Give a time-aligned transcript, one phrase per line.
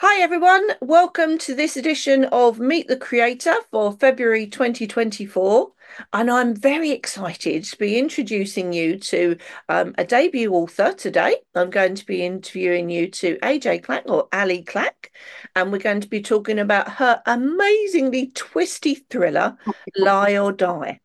[0.00, 0.68] Hi, everyone.
[0.80, 5.72] Welcome to this edition of Meet the Creator for February 2024.
[6.12, 9.36] And I'm very excited to be introducing you to
[9.68, 11.36] um, a debut author today.
[11.54, 15.12] I'm going to be interviewing you to AJ Clack or Ali Clack,
[15.56, 19.56] and we're going to be talking about her amazingly twisty thriller,
[19.96, 21.00] Lie or Die.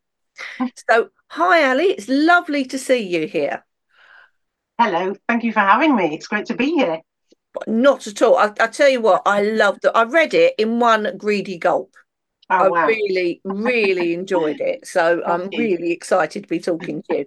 [0.90, 1.86] So, hi, Ali.
[1.86, 3.64] It's lovely to see you here.
[4.78, 5.14] Hello.
[5.28, 6.14] Thank you for having me.
[6.14, 7.00] It's great to be here.
[7.66, 8.36] Not at all.
[8.36, 9.90] I, I tell you what, I loved it.
[9.94, 11.92] I read it in one greedy gulp.
[12.50, 12.86] Oh, I wow.
[12.86, 14.86] really, really enjoyed it.
[14.86, 17.24] So I'm really excited to be talking to you.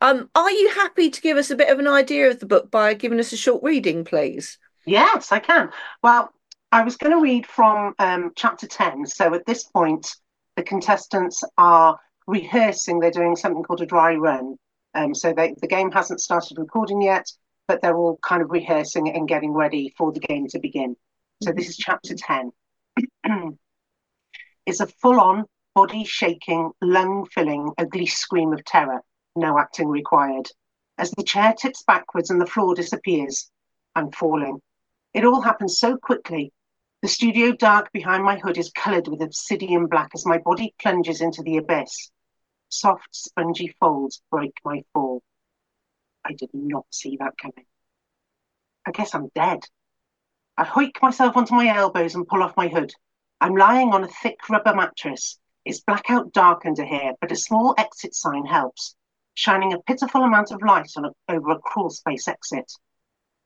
[0.00, 2.72] Um, are you happy to give us a bit of an idea of the book
[2.72, 4.58] by giving us a short reading, please?
[4.84, 5.70] Yes, I can.
[6.02, 6.32] Well,
[6.72, 9.06] I was going to read from um, chapter 10.
[9.06, 10.16] So at this point,
[10.56, 13.00] the contestants are rehearsing.
[13.00, 14.56] They're doing something called a dry run.
[14.94, 17.26] Um, so they, the game hasn't started recording yet
[17.66, 20.96] but they're all kind of rehearsing and getting ready for the game to begin.
[21.42, 22.52] So this is chapter 10.
[24.66, 29.00] it's a full on, body shaking, lung filling, ugly scream of terror,
[29.34, 30.48] no acting required.
[30.98, 33.50] As the chair tips backwards and the floor disappears,
[33.94, 34.60] I'm falling.
[35.12, 36.52] It all happens so quickly.
[37.02, 41.20] The studio dark behind my hood is coloured with obsidian black as my body plunges
[41.20, 42.10] into the abyss.
[42.76, 45.22] Soft, spongy folds break my fall.
[46.24, 47.66] I did not see that coming.
[48.84, 49.60] I guess I'm dead.
[50.56, 52.92] I hoik myself onto my elbows and pull off my hood.
[53.40, 55.38] I'm lying on a thick rubber mattress.
[55.64, 58.96] It's blackout dark under here, but a small exit sign helps,
[59.34, 62.72] shining a pitiful amount of light on a, over a crawl space exit.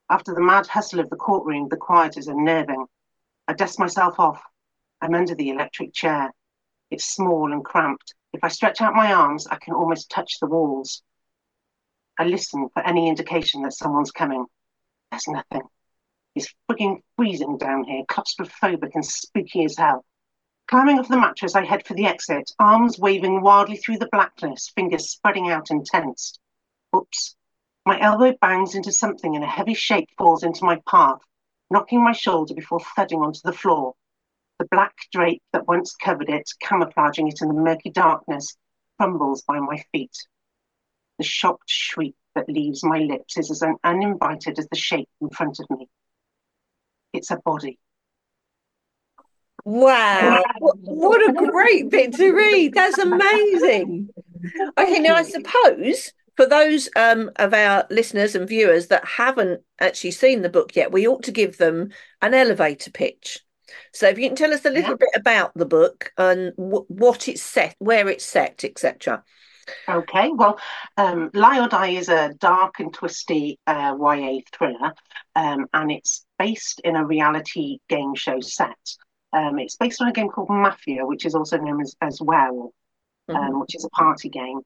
[0.08, 2.86] After the mad hustle of the courtroom, the quiet is unnerving.
[3.46, 4.42] I dust myself off.
[5.02, 6.32] I'm under the electric chair.
[6.90, 8.14] It's small and cramped.
[8.32, 11.02] If I stretch out my arms, I can almost touch the walls.
[12.18, 14.46] I listen for any indication that someone's coming.
[15.10, 15.62] There's nothing.
[16.34, 20.04] It's frigging freezing down here, claustrophobic and spooky as hell.
[20.68, 24.68] Climbing off the mattress, I head for the exit, arms waving wildly through the blackness,
[24.68, 26.38] fingers spreading out and tensed.
[26.94, 27.36] Oops.
[27.86, 31.20] My elbow bangs into something and a heavy shape falls into my path,
[31.70, 33.94] knocking my shoulder before thudding onto the floor.
[34.58, 38.56] The black drape that once covered it, camouflaging it in the murky darkness,
[38.98, 40.16] crumbles by my feet.
[41.18, 45.58] The shocked shriek that leaves my lips is as uninvited as the shape in front
[45.60, 45.88] of me.
[47.12, 47.78] It's a body.
[49.64, 52.74] Wow, what a great bit to read.
[52.74, 54.08] That's amazing.
[54.78, 60.12] Okay, now I suppose for those um, of our listeners and viewers that haven't actually
[60.12, 61.90] seen the book yet, we ought to give them
[62.22, 63.40] an elevator pitch.
[63.92, 64.96] So if you can tell us a little yeah.
[64.96, 69.24] bit about the book and w- what it's set, where it's set, etc.
[69.88, 70.58] Okay, well,
[70.96, 74.94] um, Lie or Die is a dark and twisty uh, YA thriller,
[75.36, 78.78] um, and it's based in a reality game show set.
[79.32, 82.72] Um, it's based on a game called Mafia, which is also known as, as Werewolf,
[83.28, 83.60] um, mm-hmm.
[83.60, 84.60] which is a party game.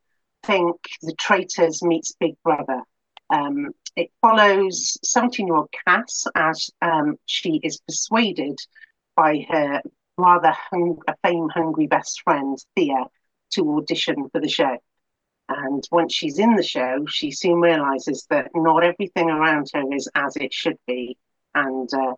[0.44, 2.82] Think the Traitors meets Big Brother.
[3.30, 8.58] Um, it follows 17 year old Cass as um, she is persuaded
[9.16, 9.82] by her
[10.16, 13.04] rather hung- fame hungry best friend, Thea,
[13.52, 14.78] to audition for the show.
[15.48, 20.08] And once she's in the show, she soon realizes that not everything around her is
[20.14, 21.18] as it should be.
[21.54, 22.14] And uh,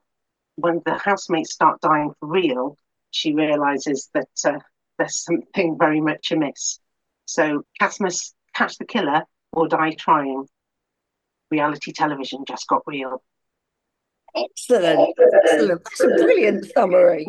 [0.57, 2.77] when the housemates start dying for real,
[3.11, 4.59] she realizes that uh,
[4.99, 6.79] there's something very much amiss.
[7.27, 9.23] So Cass must catch the killer
[9.53, 10.47] or die trying.
[11.51, 13.23] Reality television just got real.
[14.37, 15.15] Excellent.
[15.45, 15.85] Excellent.
[15.85, 17.29] That's a brilliant summary.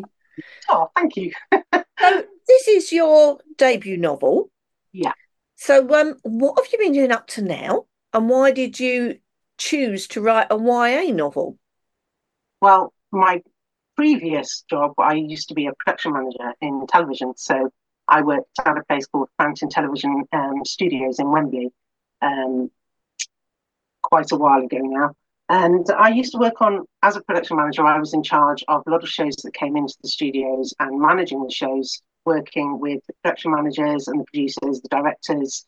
[0.69, 1.31] Oh, thank you.
[1.53, 4.49] so, this is your debut novel.
[4.91, 5.13] Yeah.
[5.55, 9.19] So, um, what have you been doing up to now, and why did you
[9.57, 11.57] choose to write a YA novel?
[12.61, 13.41] Well, my
[13.95, 17.69] previous job, I used to be a production manager in television, so
[18.07, 21.71] I worked at a place called Fountain Television um, Studios in Wembley,
[22.21, 22.69] um,
[24.01, 25.15] quite a while ago now.
[25.47, 28.83] And I used to work on, as a production manager, I was in charge of
[28.87, 33.01] a lot of shows that came into the studios and managing the shows working with
[33.07, 35.65] the production managers and the producers, the directors,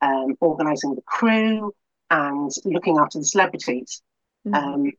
[0.00, 1.72] um, organising the crew,
[2.10, 4.00] and looking after the celebrities.
[4.46, 4.54] Mm-hmm.
[4.54, 4.92] Um,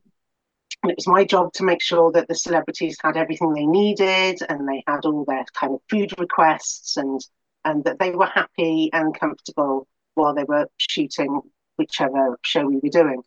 [0.82, 4.40] and it was my job to make sure that the celebrities had everything they needed
[4.48, 7.20] and they had all their kind of food requests and
[7.64, 11.40] and that they were happy and comfortable while they were shooting
[11.76, 13.22] whichever show we were doing.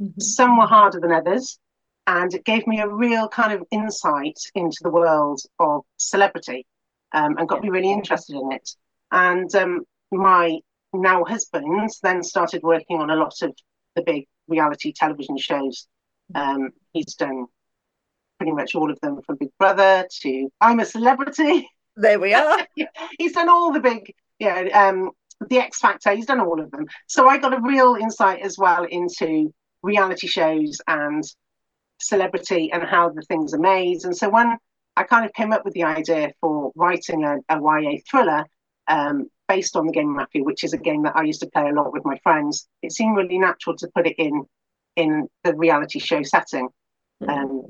[0.00, 0.20] Mm-hmm.
[0.20, 1.58] Some were harder than others,
[2.06, 6.66] and it gave me a real kind of insight into the world of celebrity
[7.12, 8.70] um, and got me really interested in it.
[9.10, 9.80] And um,
[10.10, 10.58] my
[10.92, 13.54] now husband then started working on a lot of
[13.96, 15.86] the big reality television shows.
[16.34, 17.46] Um, he's done
[18.38, 21.68] pretty much all of them from Big Brother to I'm a Celebrity.
[21.96, 22.66] There we are.
[23.18, 25.10] he's done all the big, yeah, um,
[25.48, 26.12] the X Factor.
[26.12, 26.86] He's done all of them.
[27.06, 29.52] So I got a real insight as well into
[29.84, 31.22] reality shows and
[32.00, 34.04] celebrity and how the things are made.
[34.04, 34.56] And so when
[34.96, 38.44] I kind of came up with the idea for writing a, a YA thriller
[38.88, 41.68] um, based on the game Mafia, which is a game that I used to play
[41.68, 44.44] a lot with my friends, it seemed really natural to put it in
[44.96, 46.68] in the reality show setting.
[47.22, 47.28] Mm.
[47.28, 47.62] Um,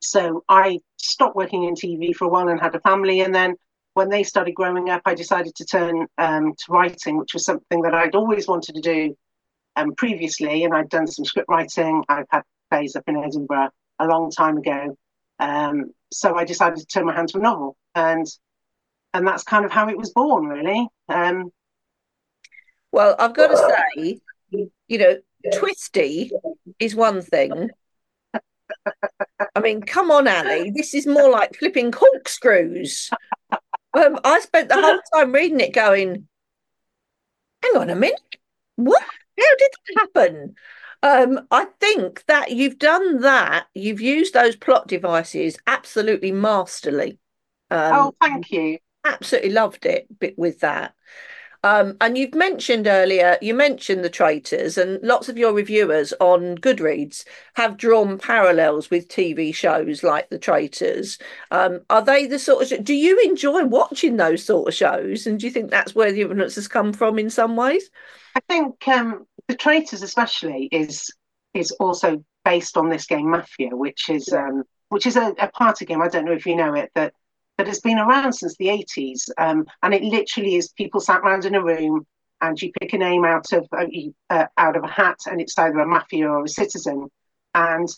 [0.00, 3.20] so I stopped working in TV for a while and had a family.
[3.20, 3.56] And then
[3.94, 7.82] when they started growing up, I decided to turn um, to writing, which was something
[7.82, 9.16] that I'd always wanted to do
[9.78, 10.64] um, previously.
[10.64, 12.04] And I'd done some script writing.
[12.08, 14.96] I've had plays up in Edinburgh a long time ago.
[15.38, 17.76] Um, so I decided to turn my hand to a novel.
[17.94, 18.26] And
[19.14, 20.86] and that's kind of how it was born, really.
[21.08, 21.50] Um,
[22.92, 23.56] well, I've got to
[23.96, 24.20] say,
[24.88, 25.16] you know,
[25.54, 26.30] twisty
[26.78, 27.70] is one thing,
[29.54, 30.70] I mean, come on, Ali.
[30.70, 33.10] This is more like flipping corkscrews.
[33.50, 36.28] Um, I spent the whole time reading it going,
[37.62, 38.36] hang on a minute.
[38.76, 39.02] What?
[39.38, 40.54] How did that happen?
[41.02, 43.66] Um, I think that you've done that.
[43.74, 47.18] You've used those plot devices absolutely masterly.
[47.70, 48.78] Um, oh, thank you.
[49.04, 50.94] Absolutely loved it with that.
[51.68, 56.56] Um, and you've mentioned earlier, you mentioned the traitors, and lots of your reviewers on
[56.56, 57.26] Goodreads
[57.56, 61.18] have drawn parallels with TV shows like the traitors.
[61.50, 62.82] Um, are they the sort of?
[62.84, 66.22] Do you enjoy watching those sort of shows, and do you think that's where the
[66.22, 67.90] influence has come from in some ways?
[68.34, 71.10] I think um, the traitors, especially, is
[71.52, 75.84] is also based on this game Mafia, which is um, which is a, a party
[75.84, 76.00] game.
[76.00, 77.12] I don't know if you know it that
[77.58, 79.28] but it's been around since the 80s.
[79.36, 82.06] Um, and it literally is people sat around in a room
[82.40, 83.84] and you pick a name out of uh,
[84.30, 87.08] uh, out of a hat and it's either a mafia or a citizen.
[87.54, 87.88] And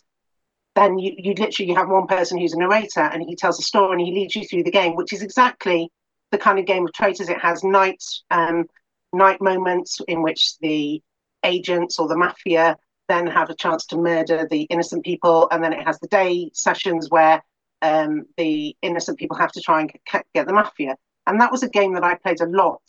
[0.74, 3.62] then you, you literally you have one person who's a narrator and he tells a
[3.62, 5.90] story and he leads you through the game, which is exactly
[6.30, 7.28] the kind of game of traitors.
[7.28, 8.64] It has night um,
[9.12, 11.02] night moments in which the
[11.44, 12.76] agents or the mafia
[13.08, 16.50] then have a chance to murder the innocent people, and then it has the day
[16.54, 17.42] sessions where
[17.82, 20.96] um, the innocent people have to try and get, get the mafia.
[21.26, 22.82] And that was a game that I played a lot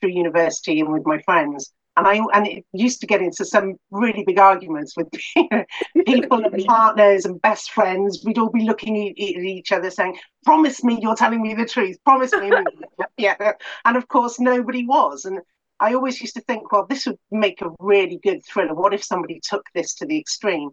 [0.00, 1.72] through university and with my friends.
[1.96, 5.08] And I and it used to get into some really big arguments with
[6.06, 8.22] people and partners and best friends.
[8.24, 11.96] We'd all be looking at each other saying, "Promise me you're telling me the truth.
[12.04, 12.52] Promise me."
[13.16, 13.52] yeah,
[13.84, 15.24] and of course nobody was.
[15.24, 15.40] And
[15.80, 18.74] I always used to think, well, this would make a really good thriller.
[18.74, 20.70] What if somebody took this to the extreme?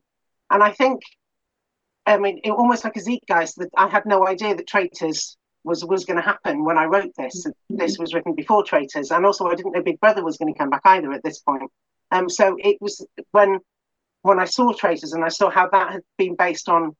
[0.51, 1.01] And I think
[2.05, 5.83] I mean, it, almost like a zeitgeist that I had no idea that traitors was
[5.83, 7.45] was going to happen when I wrote this.
[7.45, 7.77] Mm-hmm.
[7.77, 10.57] This was written before traitors, and also I didn't know Big Brother was going to
[10.57, 11.71] come back either at this point.
[12.11, 13.59] Um, so it was when
[14.21, 16.95] when I saw traitors and I saw how that had been based on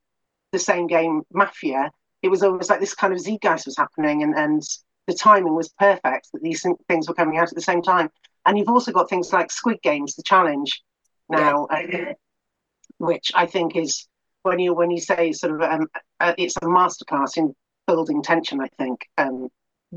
[0.52, 1.92] the same game Mafia.
[2.22, 4.64] It was almost like this kind of zeitgeist was happening, and and
[5.08, 8.10] the timing was perfect that these things were coming out at the same time.
[8.46, 10.82] And you've also got things like Squid Games, the challenge
[11.30, 12.10] now, yeah.
[12.10, 12.14] uh,
[12.98, 14.08] which I think is
[14.46, 15.88] when you when you say sort of um,
[16.20, 17.54] uh, it's a masterclass in
[17.88, 19.50] building tension, I think, um,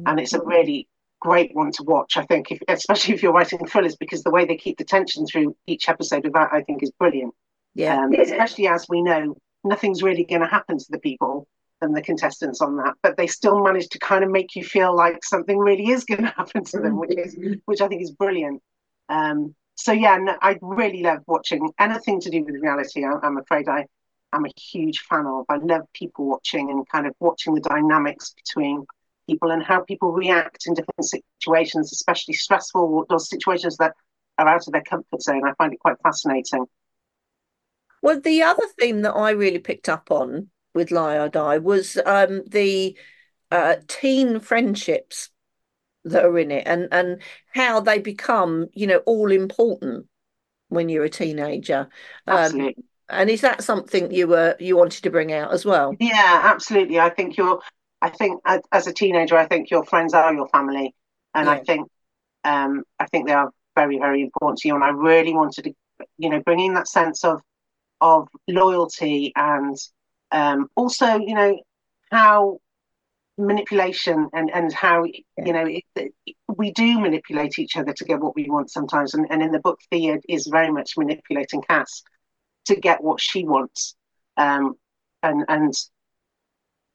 [0.07, 0.89] and it's a really
[1.21, 2.17] great one to watch.
[2.17, 5.27] I think, if, especially if you're writing thrillers, because the way they keep the tension
[5.27, 7.35] through each episode of that, I think, is brilliant.
[7.75, 11.47] Yeah, um, especially as we know, nothing's really going to happen to the people
[11.81, 14.97] and the contestants on that, but they still manage to kind of make you feel
[14.97, 17.37] like something really is going to happen to them, which is
[17.67, 18.63] which I think is brilliant.
[19.11, 23.05] Um, so yeah, no, I really love watching anything to do with reality.
[23.05, 23.87] I, I'm afraid I
[24.33, 25.47] I'm a huge fan of.
[25.49, 28.85] I love people watching and kind of watching the dynamics between
[29.29, 33.95] people and how people react in different situations, especially stressful those situations that
[34.39, 35.47] are out of their comfort zone.
[35.47, 36.67] I find it quite fascinating.
[38.03, 41.99] Well, the other theme that I really picked up on with Lie or Die was
[42.07, 42.97] um, the
[43.51, 45.31] uh, teen friendships
[46.05, 47.21] that are in it and and
[47.55, 50.07] how they become, you know, all important
[50.69, 51.89] when you're a teenager.
[52.27, 55.95] Um, Absolutely and is that something you were you wanted to bring out as well?
[55.99, 56.99] Yeah, absolutely.
[56.99, 57.61] I think you're.
[58.01, 60.95] I think as a teenager, I think your friends are your family,
[61.35, 61.53] and yeah.
[61.53, 61.89] I think
[62.45, 64.75] um, I think they are very very important to you.
[64.75, 65.73] And I really wanted to,
[66.19, 67.41] you know, bring in that sense of
[68.01, 69.77] of loyalty and
[70.31, 71.59] um, also, you know,
[72.11, 72.59] how
[73.39, 76.13] manipulation and and how you know it, it,
[76.49, 79.15] we do manipulate each other to get what we want sometimes.
[79.15, 82.03] And, and in the book, Thea is very much manipulating Cass
[82.69, 83.95] to get what she wants.
[84.37, 84.75] Um,
[85.23, 85.75] and and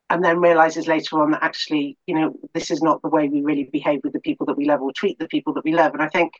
[0.10, 3.42] and then realizes later on that actually, you know, this is not the way we
[3.42, 5.94] really behave with the people that we love or treat the people that we love.
[5.94, 6.34] And I think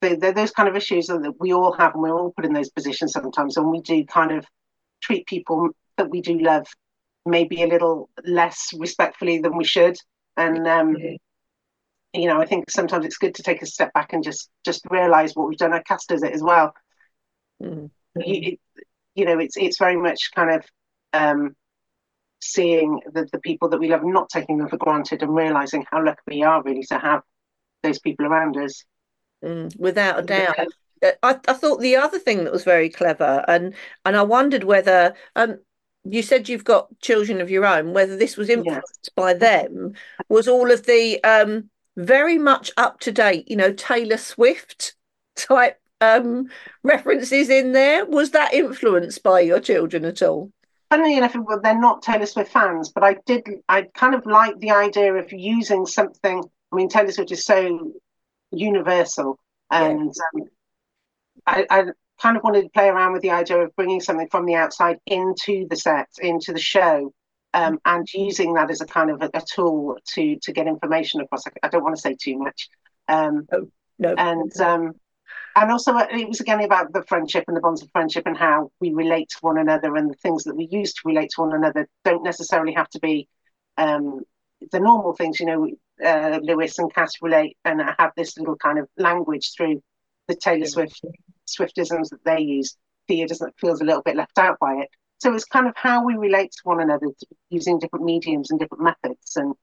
[0.00, 2.52] they're those kind of issues are that we all have, and we're all put in
[2.52, 4.46] those positions sometimes, and we do kind of
[5.02, 6.66] treat people that we do love
[7.26, 9.96] maybe a little less respectfully than we should.
[10.36, 10.96] And um,
[12.12, 14.84] you know, I think sometimes it's good to take a step back and just just
[14.90, 15.72] realize what we've done.
[15.72, 16.74] Our Cass does it as well.
[17.62, 17.86] Mm-hmm.
[18.16, 18.56] You,
[19.14, 20.64] you, know, it's it's very much kind of
[21.12, 21.56] um,
[22.40, 26.04] seeing the, the people that we love, not taking them for granted, and realizing how
[26.04, 27.22] lucky we are really to have
[27.82, 28.84] those people around us.
[29.44, 30.58] Mm, without a doubt.
[31.02, 33.74] Uh, I, I thought the other thing that was very clever, and
[34.04, 35.58] and I wondered whether um,
[36.04, 39.10] you said you've got children of your own, whether this was influenced yes.
[39.14, 39.94] by them,
[40.28, 44.94] was all of the um, very much up to date, you know, Taylor Swift
[45.36, 46.48] type um,
[46.82, 48.04] references in there.
[48.06, 50.50] Was that influenced by your children at all?
[50.90, 53.46] Funnily enough, well, they're not Taylor Swift fans, but I did.
[53.68, 56.42] I kind of like the idea of using something.
[56.72, 57.92] I mean, Taylor Swift is so
[58.50, 59.38] universal,
[59.70, 60.42] and yeah.
[60.42, 60.48] um,
[61.46, 61.84] I, I
[62.20, 64.98] kind of wanted to play around with the idea of bringing something from the outside
[65.06, 67.12] into the set, into the show,
[67.54, 71.20] um, and using that as a kind of a, a, tool to to get information
[71.20, 71.44] across.
[71.62, 72.68] I, don't want to say too much.
[73.08, 74.14] Um, oh, no.
[74.16, 74.94] And um,
[75.56, 78.36] and also uh, it was again about the friendship and the bonds of friendship and
[78.36, 81.42] how we relate to one another and the things that we use to relate to
[81.42, 83.28] one another don't necessarily have to be
[83.76, 84.20] um,
[84.72, 85.40] the normal things.
[85.40, 85.70] You know,
[86.04, 89.82] uh, Lewis and Cass relate and have this little kind of language through
[90.28, 91.00] the Taylor Swift
[91.46, 92.76] Swiftisms that they use.
[93.08, 94.88] Thea doesn't feels a little bit left out by it.
[95.18, 97.08] So it's kind of how we relate to one another
[97.50, 99.36] using different mediums and different methods.
[99.36, 99.54] And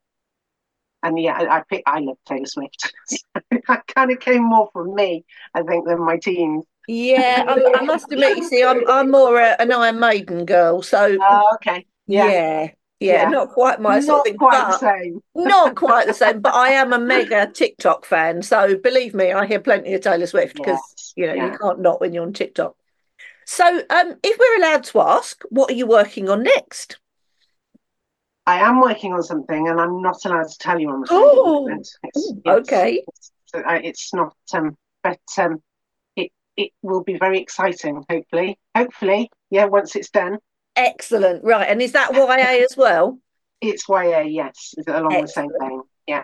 [1.03, 2.93] and yeah, I, I pick, I love Taylor Swift.
[3.67, 6.65] that kind of came more from me, I think, than my teens.
[6.87, 10.81] Yeah, I, I, must admit, you see, I'm I'm more a, an Iron Maiden girl.
[10.81, 12.27] So oh, okay, yeah.
[12.27, 12.69] yeah.
[12.99, 14.37] Yeah, yeah, not quite my not sort of thing.
[14.37, 15.21] Quite the same.
[15.35, 18.41] not quite the same, but I am a mega TikTok fan.
[18.41, 21.51] So believe me, I hear plenty of Taylor Swift because yes, you know yeah.
[21.51, 22.75] you can't not when you're on TikTok.
[23.45, 26.99] So, um, if we're allowed to ask, what are you working on next?
[28.47, 31.21] I am working on something, and I'm not allowed to tell you on the phone.
[31.21, 33.03] Oh, it's, it's, okay.
[33.05, 35.61] It's, it's not, um, but um,
[36.15, 38.05] it it will be very exciting.
[38.09, 39.65] Hopefully, hopefully, yeah.
[39.65, 40.37] Once it's done.
[40.77, 41.43] Excellent.
[41.43, 43.19] Right, and is that YA as well?
[43.59, 44.75] It's YA, yes.
[44.85, 45.51] Along Excellent.
[45.51, 45.81] the same thing.
[46.05, 46.23] Yeah.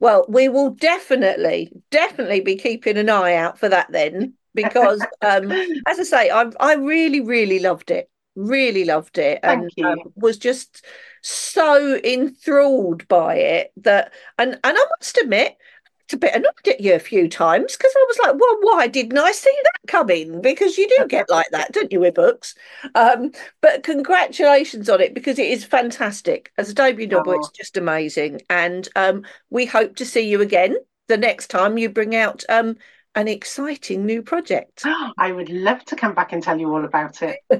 [0.00, 5.52] Well, we will definitely, definitely be keeping an eye out for that then because um,
[5.86, 10.38] as I say, I I really really loved it, really loved it, and um, was
[10.38, 10.84] just
[11.22, 15.56] so enthralled by it that and and I must admit.
[16.04, 18.88] It's a bit annoyed at you a few times because I was like, well, why
[18.88, 20.42] didn't I see that coming?
[20.42, 22.56] Because you do get like that, don't you, with books?
[22.96, 26.52] Um, but congratulations on it because it is fantastic.
[26.58, 27.38] As a debut novel, oh.
[27.38, 28.42] it's just amazing.
[28.50, 30.76] And um, we hope to see you again
[31.06, 32.76] the next time you bring out um,
[33.14, 34.82] an exciting new project.
[35.18, 37.38] I would love to come back and tell you all about it.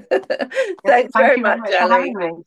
[0.86, 2.44] Thanks very, much very much, much